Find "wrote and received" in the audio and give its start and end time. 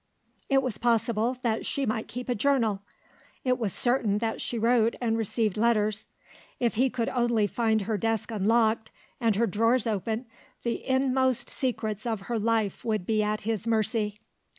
4.57-5.57